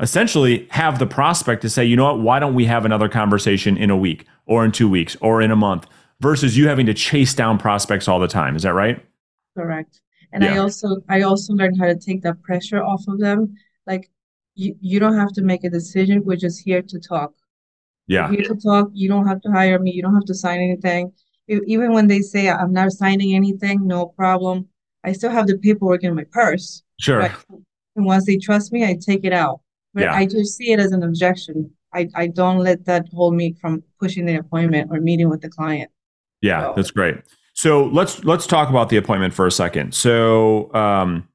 essentially 0.00 0.66
have 0.70 0.98
the 0.98 1.06
prospect 1.06 1.60
to 1.62 1.68
say, 1.68 1.84
you 1.84 1.96
know 1.96 2.04
what, 2.04 2.20
why 2.20 2.38
don't 2.38 2.54
we 2.54 2.64
have 2.64 2.86
another 2.86 3.10
conversation 3.10 3.76
in 3.76 3.90
a 3.90 3.96
week 3.96 4.24
or 4.46 4.64
in 4.64 4.72
two 4.72 4.88
weeks 4.88 5.14
or 5.20 5.42
in 5.42 5.50
a 5.50 5.56
month, 5.56 5.86
versus 6.20 6.56
you 6.56 6.68
having 6.68 6.86
to 6.86 6.94
chase 6.94 7.34
down 7.34 7.58
prospects 7.58 8.08
all 8.08 8.18
the 8.18 8.28
time. 8.28 8.56
Is 8.56 8.62
that 8.62 8.72
right? 8.72 9.04
Correct. 9.54 10.00
And 10.34 10.44
I 10.44 10.56
also 10.58 10.88
I 11.08 11.22
also 11.22 11.52
learned 11.54 11.78
how 11.80 11.86
to 11.86 11.94
take 11.96 12.20
that 12.22 12.42
pressure 12.42 12.82
off 12.82 13.02
of 13.08 13.18
them. 13.20 13.54
Like 13.86 14.10
you 14.56 14.74
you 14.80 14.98
don't 15.00 15.16
have 15.16 15.32
to 15.34 15.42
make 15.42 15.62
a 15.64 15.70
decision. 15.70 16.22
We're 16.24 16.36
just 16.46 16.60
here 16.68 16.82
to 16.82 16.98
talk. 16.98 17.32
We're 18.08 18.16
Yeah, 18.16 18.30
here 18.30 18.42
to 18.42 18.56
talk. 18.56 18.90
You 18.92 19.08
don't 19.08 19.26
have 19.28 19.40
to 19.42 19.50
hire 19.52 19.78
me. 19.78 19.92
You 19.92 20.02
don't 20.02 20.14
have 20.14 20.24
to 20.32 20.34
sign 20.34 20.60
anything. 20.60 21.12
E- 21.48 21.60
Even 21.74 21.92
when 21.92 22.08
they 22.08 22.20
say 22.20 22.50
I'm 22.50 22.72
not 22.72 22.90
signing 22.92 23.34
anything, 23.34 23.86
no 23.86 24.06
problem. 24.06 24.66
I 25.04 25.12
still 25.12 25.30
have 25.30 25.46
the 25.46 25.56
paperwork 25.58 26.02
in 26.02 26.14
my 26.14 26.24
purse. 26.32 26.82
sure. 26.98 27.22
And 27.96 28.04
once 28.04 28.24
they 28.26 28.36
trust 28.38 28.72
me, 28.72 28.84
I 28.84 28.94
take 29.10 29.24
it 29.24 29.32
out. 29.32 29.60
But 29.94 30.02
Yeah. 30.04 30.14
I 30.20 30.26
just 30.26 30.56
see 30.56 30.72
it 30.72 30.80
as 30.80 30.90
an 30.90 31.02
objection. 31.04 31.70
I, 31.92 32.08
I 32.22 32.26
don't 32.26 32.58
let 32.58 32.84
that 32.86 33.04
hold 33.14 33.34
me 33.36 33.54
from 33.60 33.84
pushing 34.00 34.24
the 34.26 34.36
appointment 34.42 34.90
or 34.90 34.98
meeting 35.00 35.28
with 35.28 35.42
the 35.42 35.48
client. 35.58 35.90
Yeah, 36.40 36.60
So- 36.62 36.72
that's 36.76 36.90
great. 36.90 37.16
So 37.64 37.86
let's 37.86 38.22
let's 38.24 38.46
talk 38.46 38.68
about 38.68 38.90
the 38.90 38.98
appointment 38.98 39.32
for 39.32 39.46
a 39.46 39.50
second. 39.50 39.94
So 39.94 40.70
um, 40.74 41.26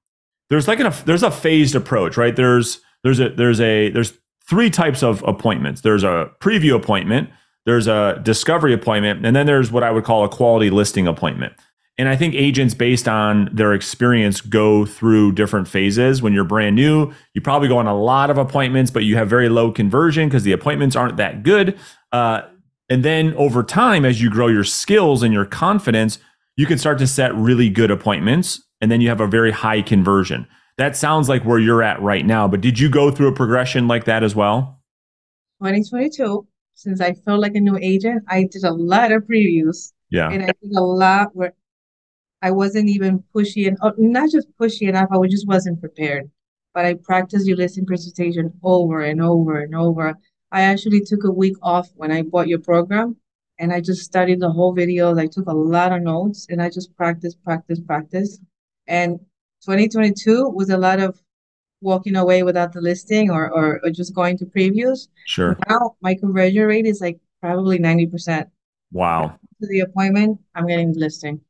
there's 0.52 0.68
like 0.68 0.80
a 0.80 0.94
there's 1.06 1.24
a 1.24 1.32
phased 1.32 1.74
approach, 1.74 2.18
right? 2.18 2.36
There's 2.36 2.82
there's 3.04 3.20
a 3.20 3.30
there's 3.30 3.60
a 3.60 3.90
there's 3.90 4.14
three 4.48 4.70
types 4.70 5.02
of 5.02 5.24
appointments. 5.24 5.82
There's 5.82 6.04
a 6.04 6.30
preview 6.40 6.76
appointment, 6.76 7.32
there's 7.66 7.88
a 7.88 8.20
discovery 8.22 8.76
appointment, 8.76 9.26
and 9.26 9.36
then 9.36 9.48
there's 9.48 9.72
what 9.72 9.82
I 9.82 9.90
would 9.90 10.04
call 10.04 10.24
a 10.24 10.30
quality 10.30 10.70
listing 10.70 11.08
appointment. 11.08 11.54
And 11.98 12.08
I 12.08 12.16
think 12.16 12.36
agents, 12.36 12.76
based 12.76 13.08
on 13.08 13.50
their 13.52 13.74
experience, 13.74 14.40
go 14.40 14.86
through 14.86 15.32
different 15.32 15.68
phases. 15.68 16.22
When 16.22 16.34
you're 16.34 16.44
brand 16.44 16.76
new, 16.76 17.12
you 17.34 17.42
probably 17.42 17.70
go 17.70 17.80
on 17.80 17.88
a 17.88 17.98
lot 17.98 18.30
of 18.30 18.38
appointments, 18.38 18.92
but 18.92 19.04
you 19.04 19.16
have 19.16 19.28
very 19.32 19.50
low 19.50 19.72
conversion 19.72 20.30
because 20.30 20.44
the 20.44 20.52
appointments 20.52 20.96
aren't 20.96 21.18
that 21.18 21.42
good. 21.42 21.80
Uh, 22.12 22.42
and 22.90 23.04
then 23.06 23.34
over 23.36 23.64
time, 23.64 24.06
as 24.06 24.22
you 24.22 24.30
grow 24.30 24.48
your 24.48 24.64
skills 24.64 25.24
and 25.24 25.34
your 25.34 25.46
confidence, 25.46 26.20
you 26.58 26.66
can 26.66 26.78
start 26.78 26.98
to 27.00 27.08
set 27.08 27.34
really 27.36 27.70
good 27.70 27.92
appointments. 27.92 28.62
And 28.82 28.90
then 28.90 29.02
you 29.02 29.10
have 29.10 29.20
a 29.22 29.28
very 29.28 29.52
high 29.52 29.82
conversion. 29.82 30.48
That 30.78 30.96
sounds 30.96 31.28
like 31.28 31.44
where 31.44 31.60
you're 31.60 31.84
at 31.84 32.02
right 32.02 32.26
now. 32.26 32.48
But 32.48 32.62
did 32.62 32.80
you 32.80 32.90
go 32.90 33.12
through 33.12 33.28
a 33.28 33.34
progression 33.34 33.88
like 33.88 34.06
that 34.06 34.24
as 34.24 34.36
well? 34.36 34.82
2022, 35.62 36.48
since 36.76 37.02
I 37.02 37.14
felt 37.14 37.42
like 37.42 37.56
a 37.56 37.60
new 37.60 37.78
agent, 37.82 38.24
I 38.30 38.44
did 38.50 38.64
a 38.64 38.72
lot 38.72 39.12
of 39.12 39.24
previews 39.24 39.92
Yeah. 40.10 40.30
and 40.32 40.44
I 40.44 40.52
did 40.64 40.72
a 40.78 40.82
lot 40.82 41.36
where 41.36 41.54
I 42.42 42.52
wasn't 42.52 42.88
even 42.88 43.22
pushy 43.36 43.68
and 43.68 43.78
oh, 43.82 43.92
not 43.98 44.30
just 44.32 44.48
pushy 44.58 44.88
enough, 44.88 45.10
I 45.12 45.28
just 45.28 45.48
wasn't 45.48 45.82
prepared. 45.82 46.32
But 46.74 46.86
I 46.86 46.94
practiced 46.94 47.46
your 47.48 47.58
listing 47.58 47.86
presentation 47.86 48.54
over 48.64 49.02
and 49.02 49.22
over 49.22 49.60
and 49.60 49.76
over. 49.76 50.18
I 50.52 50.62
actually 50.62 51.02
took 51.02 51.24
a 51.24 51.32
week 51.32 51.56
off 51.62 51.90
when 51.96 52.12
I 52.12 52.24
bought 52.24 52.48
your 52.48 52.60
program 52.60 53.18
and 53.60 53.72
I 53.72 53.82
just 53.82 54.04
studied 54.04 54.40
the 54.40 54.52
whole 54.52 54.74
video. 54.74 55.16
I 55.18 55.28
took 55.28 55.48
a 55.48 55.54
lot 55.54 55.92
of 55.92 56.02
notes 56.02 56.48
and 56.50 56.62
I 56.62 56.70
just 56.70 56.96
practiced, 56.96 57.44
practiced, 57.44 57.86
practiced. 57.86 58.42
And 58.88 59.20
2022 59.66 60.50
was 60.50 60.70
a 60.70 60.78
lot 60.78 61.00
of 61.00 61.22
walking 61.82 62.16
away 62.16 62.44
without 62.44 62.74
the 62.74 62.82
listing 62.82 63.30
or, 63.30 63.52
or, 63.52 63.80
or 63.84 63.90
just 63.92 64.16
going 64.16 64.38
to 64.38 64.46
previews. 64.46 65.08
Sure. 65.26 65.58
Now 65.70 65.96
my 66.02 66.16
conversion 66.16 66.64
rate 66.64 66.86
is 66.86 67.02
like 67.02 67.20
probably 67.42 67.80
90%. 67.80 68.50
Wow. 68.92 69.40
To 69.62 69.68
the 69.68 69.82
appointment, 69.82 70.40
I'm 70.56 70.68
getting 70.68 70.94
the 70.94 71.00
listing. 71.00 71.42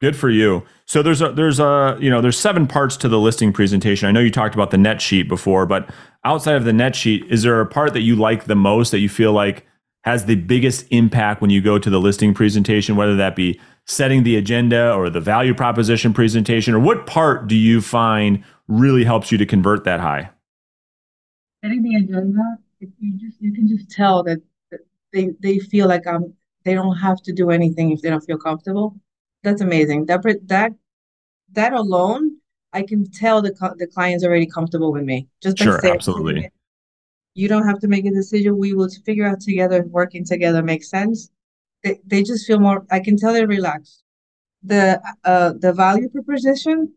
Good 0.00 0.16
for 0.16 0.30
you. 0.30 0.64
So 0.84 1.02
there's 1.02 1.20
a 1.20 1.32
there's 1.32 1.58
a 1.58 1.98
you 2.00 2.08
know 2.08 2.20
there's 2.20 2.38
seven 2.38 2.66
parts 2.66 2.96
to 2.98 3.08
the 3.08 3.18
listing 3.18 3.52
presentation. 3.52 4.08
I 4.08 4.12
know 4.12 4.20
you 4.20 4.30
talked 4.30 4.54
about 4.54 4.70
the 4.70 4.78
net 4.78 5.02
sheet 5.02 5.28
before, 5.28 5.66
but 5.66 5.90
outside 6.24 6.54
of 6.54 6.64
the 6.64 6.72
net 6.72 6.94
sheet, 6.94 7.24
is 7.28 7.42
there 7.42 7.60
a 7.60 7.66
part 7.66 7.92
that 7.94 8.02
you 8.02 8.14
like 8.14 8.44
the 8.44 8.54
most 8.54 8.90
that 8.92 9.00
you 9.00 9.08
feel 9.08 9.32
like 9.32 9.66
has 10.04 10.26
the 10.26 10.36
biggest 10.36 10.86
impact 10.90 11.40
when 11.40 11.50
you 11.50 11.60
go 11.60 11.78
to 11.78 11.90
the 11.90 11.98
listing 11.98 12.32
presentation, 12.32 12.94
whether 12.94 13.16
that 13.16 13.34
be 13.34 13.60
setting 13.86 14.22
the 14.22 14.36
agenda 14.36 14.94
or 14.94 15.10
the 15.10 15.20
value 15.20 15.52
proposition 15.52 16.14
presentation, 16.14 16.74
or 16.74 16.78
what 16.78 17.06
part 17.06 17.48
do 17.48 17.56
you 17.56 17.80
find 17.80 18.44
really 18.68 19.02
helps 19.02 19.32
you 19.32 19.38
to 19.38 19.46
convert 19.46 19.82
that 19.82 19.98
high? 19.98 20.30
Setting 21.64 21.82
the 21.82 21.96
agenda, 21.96 22.58
you 22.78 23.18
just 23.18 23.42
you 23.42 23.52
can 23.52 23.66
just 23.66 23.90
tell 23.90 24.22
that 24.22 24.40
they 25.12 25.30
they 25.40 25.58
feel 25.58 25.88
like 25.88 26.06
um 26.06 26.32
they 26.64 26.74
don't 26.74 26.96
have 26.96 27.20
to 27.22 27.32
do 27.32 27.50
anything 27.50 27.90
if 27.90 28.00
they 28.00 28.10
don't 28.10 28.20
feel 28.20 28.38
comfortable. 28.38 28.94
That's 29.42 29.60
amazing. 29.60 30.06
That 30.06 30.22
that 30.46 30.72
that 31.52 31.72
alone, 31.72 32.38
I 32.72 32.82
can 32.82 33.10
tell 33.10 33.40
the 33.42 33.52
the 33.78 33.86
client's 33.86 34.24
already 34.24 34.46
comfortable 34.46 34.92
with 34.92 35.04
me. 35.04 35.28
Just 35.42 35.58
sure, 35.58 35.80
saying, 35.80 35.94
absolutely. 35.94 36.50
You 37.34 37.48
don't 37.48 37.66
have 37.66 37.78
to 37.80 37.88
make 37.88 38.04
a 38.04 38.10
decision. 38.10 38.58
We 38.58 38.74
will 38.74 38.88
figure 39.04 39.26
out 39.26 39.40
together. 39.40 39.84
Working 39.88 40.24
together 40.24 40.62
makes 40.62 40.90
sense. 40.90 41.30
They 41.84 42.00
they 42.04 42.22
just 42.22 42.46
feel 42.46 42.58
more. 42.58 42.84
I 42.90 43.00
can 43.00 43.16
tell 43.16 43.32
they're 43.32 43.46
relaxed. 43.46 44.02
The 44.62 45.00
uh 45.24 45.52
the 45.58 45.72
value 45.72 46.08
proposition, 46.08 46.94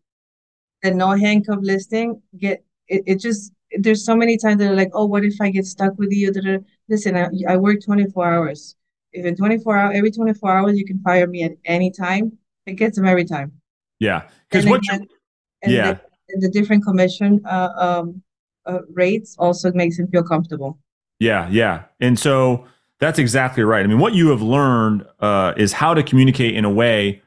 the 0.81 0.91
no 0.91 1.11
handcuff 1.11 1.59
listing. 1.61 2.21
Get 2.37 2.65
it. 2.87 3.03
It 3.05 3.15
just 3.19 3.53
there's 3.77 4.03
so 4.03 4.15
many 4.15 4.37
times 4.37 4.59
that 4.59 4.71
are 4.71 4.75
like, 4.75 4.91
oh, 4.93 5.05
what 5.05 5.23
if 5.23 5.39
I 5.39 5.49
get 5.49 5.65
stuck 5.65 5.97
with 5.97 6.11
you? 6.11 6.31
Listen, 6.89 7.15
I, 7.15 7.29
I 7.47 7.55
work 7.55 7.81
24 7.81 8.25
hours 8.25 8.75
if 9.13 9.25
in 9.25 9.35
24 9.35 9.77
hours, 9.77 9.97
every 9.97 10.11
24 10.11 10.51
hours, 10.51 10.77
you 10.77 10.85
can 10.85 10.99
fire 11.01 11.27
me 11.27 11.43
at 11.43 11.53
any 11.65 11.91
time, 11.91 12.37
it 12.65 12.73
gets 12.73 12.95
them 12.95 13.05
every 13.05 13.25
time. 13.25 13.51
Yeah. 13.99 14.23
Because 14.49 14.65
what 14.65 14.81
again, 14.87 15.07
you, 15.63 15.75
yeah. 15.75 15.97
The, 16.29 16.47
the, 16.47 16.49
different 16.49 16.83
commission 16.83 17.41
uh, 17.45 17.69
um, 17.77 18.21
uh, 18.65 18.79
rates 18.93 19.35
also 19.37 19.71
makes 19.73 19.99
him 19.99 20.07
feel 20.07 20.23
comfortable. 20.23 20.79
Yeah. 21.19 21.47
Yeah. 21.49 21.83
And 21.99 22.17
so 22.17 22.65
that's 22.99 23.19
exactly 23.19 23.63
right. 23.63 23.83
I 23.83 23.87
mean, 23.87 23.99
what 23.99 24.13
you 24.13 24.29
have 24.29 24.41
learned 24.41 25.05
uh, 25.19 25.53
is 25.57 25.73
how 25.73 25.93
to 25.93 26.03
communicate 26.03 26.55
in 26.55 26.65
a 26.65 26.69
way 26.69 27.21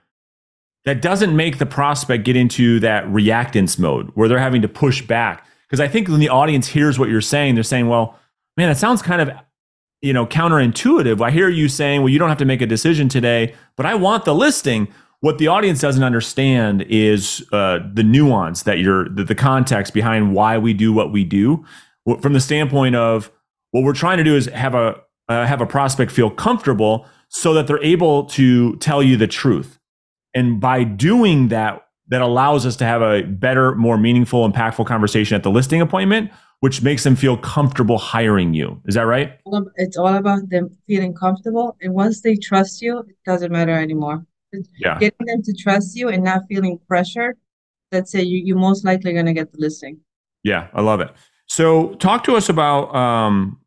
that 0.84 1.00
doesn't 1.00 1.34
make 1.34 1.58
the 1.58 1.66
prospect 1.66 2.24
get 2.24 2.36
into 2.36 2.78
that 2.80 3.04
reactance 3.06 3.78
mode 3.78 4.10
where 4.14 4.28
they're 4.28 4.38
having 4.38 4.62
to 4.62 4.68
push 4.68 5.02
back. 5.02 5.46
Because 5.66 5.80
I 5.80 5.88
think 5.88 6.08
when 6.08 6.20
the 6.20 6.28
audience 6.28 6.68
hears 6.68 6.98
what 6.98 7.08
you're 7.08 7.20
saying, 7.20 7.54
they're 7.54 7.64
saying, 7.64 7.88
well, 7.88 8.18
man, 8.56 8.68
that 8.68 8.76
sounds 8.76 9.02
kind 9.02 9.22
of 9.22 9.30
you 10.04 10.12
know 10.12 10.26
counterintuitive. 10.26 11.20
I 11.25 11.30
hear 11.30 11.49
you 11.49 11.68
saying 11.68 12.02
well 12.02 12.11
you 12.11 12.18
don't 12.18 12.28
have 12.28 12.38
to 12.38 12.44
make 12.44 12.61
a 12.61 12.66
decision 12.66 13.08
today 13.08 13.54
but 13.76 13.87
i 13.87 13.94
want 13.94 14.25
the 14.25 14.34
listing. 14.34 14.88
What 15.20 15.38
the 15.38 15.49
audience 15.49 15.80
doesn't 15.80 16.04
understand 16.04 16.82
is 16.82 17.42
uh, 17.50 17.78
the 17.90 18.02
nuance 18.02 18.64
that 18.64 18.78
you're 18.78 19.08
the, 19.08 19.25
the 19.25 19.34
context 19.34 19.94
behind 19.94 20.34
why 20.34 20.58
we 20.58 20.75
do 20.75 20.92
what 20.92 21.12
we 21.12 21.25
do. 21.25 21.64
From 22.20 22.34
the 22.34 22.40
standpoint 22.40 22.94
of 22.94 23.32
what 23.70 23.84
we're 23.84 23.94
trying 23.94 24.18
to 24.18 24.25
do 24.25 24.37
is 24.37 24.46
have 24.46 24.75
a 24.75 25.00
uh, 25.30 25.46
have 25.46 25.62
a 25.62 25.66
prospect 25.66 26.12
feel 26.12 26.28
comfortable 26.28 27.06
so 27.28 27.54
that 27.54 27.66
they're 27.66 27.82
able 27.82 28.26
to 28.26 28.76
tell 28.76 29.02
you 29.02 29.16
the 29.16 29.26
truth. 29.26 29.78
And 30.34 30.61
by 30.61 30.84
doing 30.84 31.49
that 31.49 31.87
that 32.08 32.20
allows 32.20 32.66
us 32.66 32.76
to 32.76 32.84
have 32.84 33.00
a 33.00 33.23
better 33.23 33.75
more 33.75 33.96
meaningful 33.96 34.46
impactful 34.46 34.84
conversation 34.84 35.34
at 35.37 35.42
the 35.42 35.50
listing 35.50 35.80
appointment 35.80 36.30
which 36.61 36.82
makes 36.82 37.04
them 37.04 37.16
feel 37.16 37.37
comfortable 37.37 37.99
hiring 37.99 38.54
you. 38.54 38.80
Is 38.87 38.94
that 38.94 39.02
right? 39.02 39.38
It's 39.76 39.96
all 39.96 40.14
about 40.14 40.49
them 40.49 40.76
feeling 40.87 41.14
comfortable. 41.14 41.76
And 41.82 41.94
once 41.94 42.23
they 42.23 42.37
trust 42.37 42.80
you, 42.80 43.00
it 43.00 43.16
doesn't 43.26 43.52
matter 43.52 43.78
anymore. 43.78 44.25
Yeah. 44.78 44.99
Getting 44.99 45.26
them 45.26 45.42
to 45.42 45.52
trust 45.52 45.96
you 45.96 46.08
and 46.08 46.25
not 46.25 46.42
feeling 46.49 46.78
pressured, 46.88 47.37
that's 47.90 48.14
it. 48.14 48.26
You, 48.26 48.38
you're 48.44 48.56
most 48.56 48.84
likely 48.84 49.12
going 49.12 49.26
to 49.26 49.32
get 49.32 49.52
the 49.52 49.58
listing. 49.58 50.00
Yeah, 50.42 50.68
I 50.75 50.80
love 50.80 51.00
it. 51.00 51.11
So 51.46 51.94
talk 51.94 52.25
to 52.25 52.37
us 52.37 52.49
about 52.49 52.94
um, 52.94 53.61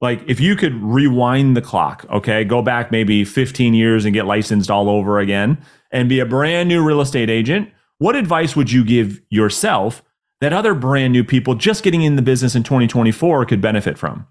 like 0.00 0.22
if 0.26 0.40
you 0.40 0.56
could 0.56 0.74
rewind 0.82 1.56
the 1.56 1.62
clock, 1.62 2.04
okay, 2.10 2.44
go 2.44 2.62
back 2.62 2.90
maybe 2.90 3.24
15 3.24 3.74
years 3.74 4.04
and 4.04 4.12
get 4.12 4.26
licensed 4.26 4.70
all 4.70 4.88
over 4.88 5.18
again 5.18 5.58
and 5.90 6.08
be 6.08 6.20
a 6.20 6.26
brand 6.26 6.68
new 6.68 6.84
real 6.84 7.00
estate 7.00 7.30
agent, 7.30 7.70
what 7.98 8.16
advice 8.16 8.54
would 8.54 8.70
you 8.70 8.84
give 8.84 9.20
yourself 9.30 10.02
that 10.40 10.52
other 10.52 10.74
brand 10.74 11.12
new 11.12 11.24
people 11.24 11.54
just 11.54 11.82
getting 11.82 12.02
in 12.02 12.16
the 12.16 12.22
business 12.22 12.54
in 12.54 12.62
2024 12.62 13.46
could 13.46 13.60
benefit 13.60 13.98
from? 13.98 14.26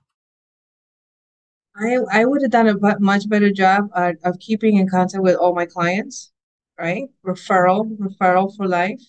I, 1.77 1.97
I 2.11 2.25
would 2.25 2.41
have 2.41 2.51
done 2.51 2.67
a 2.67 2.99
much 2.99 3.27
better 3.27 3.51
job 3.51 3.89
uh, 3.93 4.13
of 4.23 4.39
keeping 4.39 4.77
in 4.77 4.87
contact 4.87 5.21
with 5.21 5.35
all 5.35 5.53
my 5.53 5.65
clients, 5.65 6.31
right? 6.79 7.03
Referral, 7.25 7.97
referral 7.97 8.55
for 8.55 8.67
life. 8.67 9.01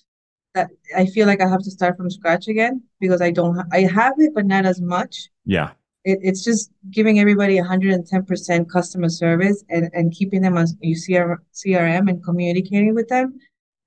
That 0.55 0.71
I 0.97 1.07
feel 1.07 1.27
like 1.27 1.41
I 1.41 1.49
have 1.49 1.63
to 1.63 1.71
start 1.71 1.97
from 1.97 2.11
scratch 2.11 2.49
again 2.49 2.83
because 2.99 3.21
I 3.21 3.31
don't. 3.31 3.57
Ha- 3.57 3.67
I 3.73 3.81
have 3.83 4.15
it, 4.19 4.35
but 4.35 4.47
not 4.47 4.65
as 4.65 4.81
much. 4.81 5.29
Yeah. 5.45 5.73
It, 6.05 6.19
it's 6.23 6.43
just 6.43 6.71
giving 6.91 7.21
everybody 7.21 7.59
110% 7.59 8.71
customer 8.71 9.11
service 9.11 9.63
and, 9.69 9.91
and 9.93 10.13
keeping 10.13 10.41
them 10.41 10.57
on 10.57 10.67
your 10.81 11.43
CRM 11.53 12.09
and 12.09 12.25
communicating 12.25 12.95
with 12.95 13.09
them 13.09 13.39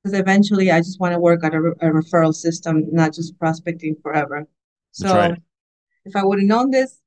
because 0.10 0.20
eventually 0.20 0.72
I 0.72 0.80
just 0.80 1.00
want 1.00 1.14
to 1.14 1.20
work 1.20 1.44
on 1.44 1.54
a, 1.54 1.62
a, 1.88 1.92
referral 1.92 2.34
system, 2.34 2.86
not 2.92 3.14
just 3.14 3.38
prospecting 3.40 3.96
forever. 4.02 4.48
So 4.92 5.14
right. 5.14 5.38
if 6.06 6.16
I 6.16 6.24
would 6.24 6.40
have 6.40 6.48
known 6.48 6.72
this 6.72 7.00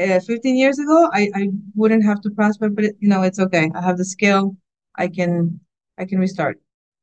uh, 0.00 0.20
15 0.20 0.56
years 0.56 0.78
ago, 0.78 1.10
I, 1.12 1.30
I 1.34 1.48
wouldn't 1.74 2.04
have 2.04 2.20
to 2.22 2.30
prospect, 2.30 2.74
but 2.74 2.84
it, 2.84 2.96
you 3.00 3.08
know, 3.08 3.22
it's 3.22 3.38
okay. 3.38 3.70
I 3.74 3.82
have 3.82 3.98
the 3.98 4.04
skill. 4.04 4.56
I 4.96 5.08
can, 5.08 5.60
I 5.98 6.04
can 6.04 6.18
restart. 6.18 6.60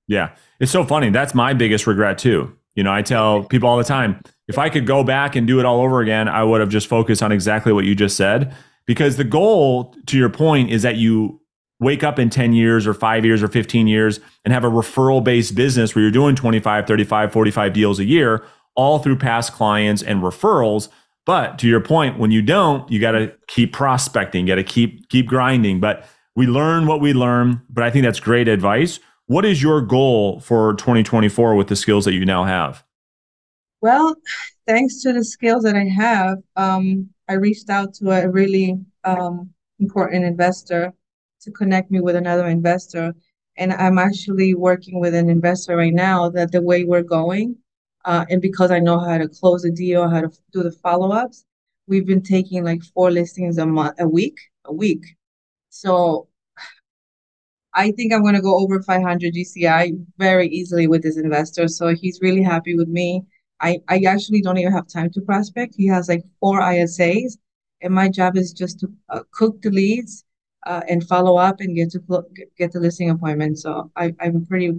Yeah. 0.07 0.35
It's 0.59 0.71
so 0.71 0.83
funny. 0.83 1.09
That's 1.09 1.33
my 1.33 1.53
biggest 1.53 1.87
regret 1.87 2.17
too. 2.17 2.55
You 2.75 2.83
know, 2.83 2.91
I 2.91 3.01
tell 3.01 3.43
people 3.43 3.69
all 3.69 3.77
the 3.77 3.85
time, 3.85 4.21
if 4.47 4.57
I 4.57 4.69
could 4.69 4.85
go 4.85 5.03
back 5.03 5.35
and 5.35 5.47
do 5.47 5.59
it 5.59 5.65
all 5.65 5.81
over 5.81 6.01
again, 6.01 6.27
I 6.27 6.43
would 6.43 6.59
have 6.59 6.69
just 6.69 6.87
focused 6.87 7.23
on 7.23 7.31
exactly 7.31 7.71
what 7.71 7.85
you 7.85 7.95
just 7.95 8.17
said. 8.17 8.53
Because 8.85 9.17
the 9.17 9.23
goal, 9.23 9.95
to 10.07 10.17
your 10.17 10.29
point, 10.29 10.69
is 10.69 10.83
that 10.83 10.97
you 10.97 11.41
wake 11.79 12.03
up 12.03 12.19
in 12.19 12.29
10 12.29 12.53
years 12.53 12.87
or 12.87 12.93
five 12.93 13.25
years 13.25 13.43
or 13.43 13.47
15 13.47 13.87
years 13.87 14.19
and 14.43 14.53
have 14.53 14.63
a 14.63 14.69
referral 14.69 15.23
based 15.23 15.55
business 15.55 15.93
where 15.93 16.01
you're 16.01 16.11
doing 16.11 16.35
25, 16.35 16.87
35, 16.87 17.31
45 17.31 17.73
deals 17.73 17.99
a 17.99 18.05
year, 18.05 18.43
all 18.75 18.99
through 18.99 19.17
past 19.17 19.53
clients 19.53 20.01
and 20.01 20.21
referrals. 20.21 20.89
But 21.25 21.59
to 21.59 21.67
your 21.67 21.81
point, 21.81 22.19
when 22.19 22.31
you 22.31 22.41
don't, 22.41 22.89
you 22.89 22.99
got 22.99 23.11
to 23.11 23.33
keep 23.47 23.73
prospecting, 23.73 24.45
got 24.45 24.55
to 24.55 24.63
keep 24.63 25.09
keep 25.09 25.25
grinding. 25.25 25.79
But 25.79 26.07
we 26.35 26.45
learn 26.45 26.85
what 26.85 27.01
we 27.01 27.13
learn. 27.13 27.61
But 27.69 27.83
I 27.83 27.89
think 27.89 28.05
that's 28.05 28.19
great 28.19 28.47
advice. 28.47 28.99
What 29.27 29.43
is 29.43 29.61
your 29.61 29.81
goal 29.81 30.39
for 30.39 30.75
2024 30.75 31.55
with 31.55 31.67
the 31.67 31.75
skills 31.75 32.05
that 32.05 32.13
you 32.13 32.25
now 32.25 32.43
have? 32.43 32.83
Well, 33.81 34.15
thanks 34.67 35.01
to 35.01 35.13
the 35.13 35.23
skills 35.23 35.63
that 35.63 35.75
I 35.75 35.85
have, 35.85 36.37
um, 36.55 37.09
I 37.27 37.33
reached 37.33 37.69
out 37.71 37.95
to 37.95 38.11
a 38.11 38.29
really 38.29 38.77
um, 39.03 39.49
important 39.79 40.25
investor 40.25 40.93
to 41.45 41.51
connect 41.51 41.89
me 41.91 42.01
with 42.01 42.15
another 42.15 42.47
investor. 42.47 43.15
And 43.57 43.71
I'm 43.71 43.97
actually 43.97 44.53
working 44.53 44.99
with 44.99 45.15
an 45.15 45.29
investor 45.29 45.77
right 45.77 45.93
now 45.93 46.29
that 46.31 46.51
the 46.51 46.61
way 46.61 46.83
we're 46.83 47.03
going, 47.03 47.55
uh, 48.03 48.25
and 48.29 48.41
because 48.41 48.69
I 48.69 48.79
know 48.79 48.99
how 48.99 49.17
to 49.17 49.29
close 49.29 49.63
a 49.63 49.71
deal, 49.71 50.09
how 50.09 50.21
to 50.21 50.31
do 50.51 50.61
the 50.61 50.71
follow 50.71 51.11
ups, 51.11 51.45
we've 51.87 52.05
been 52.05 52.21
taking 52.21 52.63
like 52.63 52.83
four 52.83 53.11
listings 53.11 53.57
a 53.57 53.65
month, 53.65 53.95
a 53.99 54.07
week, 54.07 54.37
a 54.65 54.73
week. 54.73 55.03
So 55.69 56.27
I 57.73 57.91
think 57.91 58.13
I'm 58.13 58.21
going 58.21 58.35
to 58.35 58.41
go 58.41 58.57
over 58.57 58.81
500 58.81 59.33
GCI 59.33 60.05
very 60.17 60.47
easily 60.47 60.87
with 60.87 61.03
this 61.03 61.17
investor. 61.17 61.67
So 61.67 61.93
he's 61.95 62.19
really 62.21 62.41
happy 62.41 62.75
with 62.75 62.87
me. 62.87 63.23
I, 63.61 63.79
I 63.87 64.01
actually 64.07 64.41
don't 64.41 64.57
even 64.57 64.73
have 64.73 64.87
time 64.87 65.09
to 65.11 65.21
prospect. 65.21 65.75
He 65.77 65.87
has 65.87 66.09
like 66.09 66.23
four 66.39 66.59
ISAs, 66.59 67.37
and 67.81 67.93
my 67.93 68.09
job 68.09 68.37
is 68.37 68.51
just 68.51 68.79
to 68.81 68.91
uh, 69.09 69.21
cook 69.31 69.61
the 69.61 69.69
leads 69.69 70.24
uh, 70.65 70.81
and 70.87 71.07
follow 71.07 71.37
up 71.37 71.59
and 71.59 71.75
get 71.75 71.91
to 71.91 72.01
get 72.57 72.71
the 72.71 72.79
listing 72.79 73.09
appointment. 73.09 73.59
So 73.59 73.91
I, 73.95 74.13
I'm 74.19 74.45
pretty, 74.45 74.73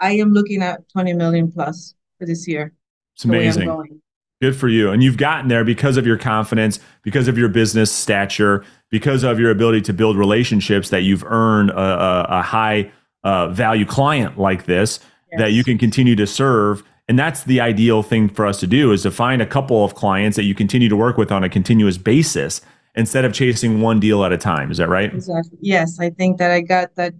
I 0.00 0.12
am 0.12 0.32
looking 0.32 0.62
at 0.62 0.88
20 0.90 1.12
million 1.14 1.50
plus 1.50 1.94
for 2.18 2.26
this 2.26 2.46
year. 2.46 2.72
It's 3.14 3.24
amazing. 3.24 4.00
Good 4.40 4.56
for 4.56 4.68
you. 4.68 4.90
And 4.90 5.02
you've 5.02 5.16
gotten 5.16 5.48
there 5.48 5.64
because 5.64 5.96
of 5.96 6.06
your 6.06 6.18
confidence, 6.18 6.78
because 7.02 7.28
of 7.28 7.38
your 7.38 7.48
business 7.48 7.90
stature, 7.90 8.64
because 8.90 9.22
of 9.22 9.38
your 9.38 9.50
ability 9.50 9.80
to 9.82 9.92
build 9.92 10.16
relationships 10.18 10.90
that 10.90 11.02
you've 11.02 11.24
earned 11.24 11.70
a, 11.70 11.78
a, 11.78 12.26
a 12.40 12.42
high 12.42 12.90
uh, 13.22 13.48
value 13.48 13.86
client 13.86 14.38
like 14.38 14.66
this 14.66 15.00
yes. 15.32 15.40
that 15.40 15.52
you 15.52 15.64
can 15.64 15.78
continue 15.78 16.14
to 16.16 16.26
serve. 16.26 16.82
And 17.08 17.18
that's 17.18 17.44
the 17.44 17.60
ideal 17.60 18.02
thing 18.02 18.28
for 18.28 18.46
us 18.46 18.60
to 18.60 18.66
do 18.66 18.92
is 18.92 19.02
to 19.02 19.10
find 19.10 19.40
a 19.40 19.46
couple 19.46 19.84
of 19.84 19.94
clients 19.94 20.36
that 20.36 20.44
you 20.44 20.54
continue 20.54 20.88
to 20.88 20.96
work 20.96 21.16
with 21.16 21.30
on 21.30 21.44
a 21.44 21.48
continuous 21.48 21.96
basis 21.96 22.60
instead 22.94 23.24
of 23.24 23.32
chasing 23.32 23.80
one 23.80 24.00
deal 24.00 24.24
at 24.24 24.32
a 24.32 24.38
time. 24.38 24.70
Is 24.70 24.78
that 24.78 24.88
right? 24.88 25.12
Exactly. 25.12 25.58
Yes, 25.60 25.98
I 26.00 26.10
think 26.10 26.38
that 26.38 26.50
I 26.50 26.60
got 26.60 26.94
that 26.96 27.14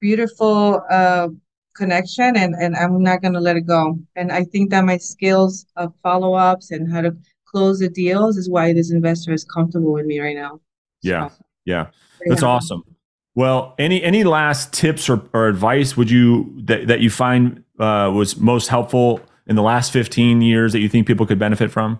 beautiful 0.00 0.82
uh, 0.90 1.28
connection 1.76 2.36
and, 2.36 2.54
and 2.54 2.76
I'm 2.76 3.02
not 3.02 3.22
going 3.22 3.34
to 3.34 3.40
let 3.40 3.56
it 3.56 3.66
go. 3.66 3.98
And 4.16 4.32
I 4.32 4.44
think 4.44 4.70
that 4.70 4.84
my 4.84 4.96
skills 4.96 5.66
of 5.76 5.92
follow 6.02 6.34
ups 6.34 6.70
and 6.70 6.92
how 6.92 7.02
to 7.02 7.16
close 7.46 7.78
the 7.80 7.88
deals 7.88 8.36
is 8.36 8.50
why 8.50 8.72
this 8.72 8.90
investor 8.90 9.32
is 9.32 9.44
comfortable 9.44 9.92
with 9.92 10.06
me 10.06 10.20
right 10.20 10.36
now. 10.36 10.60
Yeah. 11.02 11.28
So, 11.28 11.34
yeah. 11.64 11.86
That's 12.26 12.42
awesome. 12.42 12.84
Well, 13.34 13.74
any 13.78 14.02
any 14.02 14.24
last 14.24 14.74
tips 14.74 15.08
or, 15.08 15.22
or 15.32 15.48
advice 15.48 15.96
would 15.96 16.10
you 16.10 16.54
that, 16.64 16.86
that 16.88 17.00
you 17.00 17.08
find 17.08 17.64
uh, 17.78 18.12
was 18.14 18.36
most 18.36 18.68
helpful 18.68 19.20
in 19.46 19.56
the 19.56 19.62
last 19.62 19.92
15 19.92 20.42
years 20.42 20.72
that 20.72 20.80
you 20.80 20.88
think 20.88 21.06
people 21.06 21.26
could 21.26 21.38
benefit 21.38 21.70
from? 21.70 21.98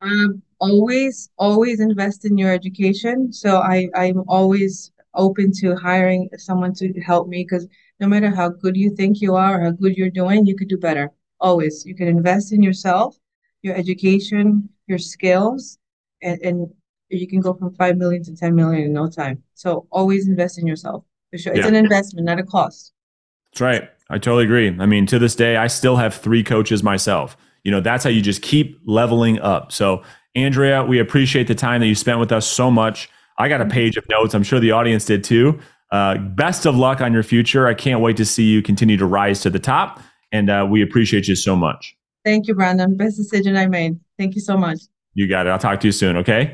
Um, 0.00 0.42
always, 0.60 1.30
always 1.38 1.80
invest 1.80 2.24
in 2.24 2.38
your 2.38 2.52
education. 2.52 3.32
So 3.32 3.58
I, 3.58 3.88
I'm 3.94 4.22
always 4.28 4.92
open 5.14 5.52
to 5.52 5.76
hiring 5.76 6.28
someone 6.36 6.74
to 6.74 6.92
help 7.00 7.28
me 7.28 7.44
because 7.44 7.66
no 8.00 8.08
matter 8.08 8.34
how 8.34 8.48
good 8.48 8.76
you 8.76 8.94
think 8.94 9.20
you 9.20 9.34
are 9.34 9.60
or 9.60 9.64
how 9.64 9.70
good 9.70 9.96
you're 9.96 10.10
doing, 10.10 10.46
you 10.46 10.56
could 10.56 10.68
do 10.68 10.78
better. 10.78 11.10
Always. 11.40 11.84
You 11.84 11.94
can 11.94 12.08
invest 12.08 12.52
in 12.52 12.62
yourself, 12.62 13.16
your 13.62 13.76
education, 13.76 14.68
your 14.86 14.98
skills, 14.98 15.78
and, 16.22 16.40
and 16.42 16.68
you 17.08 17.28
can 17.28 17.40
go 17.40 17.54
from 17.54 17.74
5 17.74 17.96
million 17.96 18.22
to 18.24 18.34
10 18.34 18.54
million 18.54 18.84
in 18.84 18.92
no 18.92 19.08
time. 19.08 19.42
So 19.54 19.86
always 19.90 20.28
invest 20.28 20.58
in 20.58 20.66
yourself. 20.66 21.04
For 21.30 21.38
sure. 21.38 21.52
It's 21.52 21.62
yeah. 21.62 21.68
an 21.68 21.76
investment, 21.76 22.26
not 22.26 22.38
a 22.38 22.44
cost. 22.44 22.92
That's 23.52 23.60
right. 23.60 23.90
I 24.10 24.18
totally 24.18 24.44
agree. 24.44 24.76
I 24.78 24.86
mean, 24.86 25.06
to 25.06 25.18
this 25.18 25.34
day, 25.34 25.56
I 25.56 25.66
still 25.66 25.96
have 25.96 26.14
three 26.14 26.42
coaches 26.42 26.82
myself. 26.82 27.36
You 27.62 27.70
know, 27.70 27.80
that's 27.80 28.04
how 28.04 28.10
you 28.10 28.20
just 28.20 28.42
keep 28.42 28.78
leveling 28.84 29.40
up. 29.40 29.72
So, 29.72 30.02
Andrea, 30.34 30.84
we 30.84 30.98
appreciate 30.98 31.46
the 31.46 31.54
time 31.54 31.80
that 31.80 31.86
you 31.86 31.94
spent 31.94 32.18
with 32.18 32.32
us 32.32 32.46
so 32.46 32.70
much. 32.70 33.08
I 33.38 33.48
got 33.48 33.60
a 33.60 33.66
page 33.66 33.96
of 33.96 34.04
notes. 34.08 34.34
I'm 34.34 34.42
sure 34.42 34.60
the 34.60 34.72
audience 34.72 35.04
did 35.04 35.24
too. 35.24 35.58
Uh, 35.92 36.18
best 36.18 36.66
of 36.66 36.76
luck 36.76 37.00
on 37.00 37.12
your 37.12 37.22
future. 37.22 37.68
I 37.68 37.74
can't 37.74 38.00
wait 38.00 38.16
to 38.16 38.24
see 38.24 38.44
you 38.44 38.62
continue 38.62 38.96
to 38.96 39.06
rise 39.06 39.40
to 39.42 39.50
the 39.50 39.60
top. 39.60 40.00
And 40.32 40.50
uh, 40.50 40.66
we 40.68 40.82
appreciate 40.82 41.28
you 41.28 41.36
so 41.36 41.54
much. 41.54 41.96
Thank 42.24 42.48
you, 42.48 42.54
Brandon. 42.54 42.96
Best 42.96 43.16
decision 43.16 43.56
I 43.56 43.66
made. 43.66 44.00
Thank 44.18 44.34
you 44.34 44.40
so 44.40 44.56
much. 44.56 44.80
You 45.14 45.28
got 45.28 45.46
it. 45.46 45.50
I'll 45.50 45.58
talk 45.58 45.78
to 45.80 45.86
you 45.86 45.92
soon. 45.92 46.16
Okay. 46.16 46.52